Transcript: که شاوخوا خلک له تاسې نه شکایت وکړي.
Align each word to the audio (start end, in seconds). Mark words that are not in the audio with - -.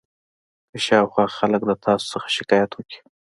که 0.71 0.77
شاوخوا 0.85 1.25
خلک 1.37 1.61
له 1.69 1.75
تاسې 1.85 2.05
نه 2.21 2.27
شکایت 2.37 2.71
وکړي. 2.73 2.99